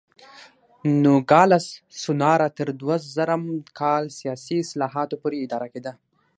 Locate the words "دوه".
2.79-2.95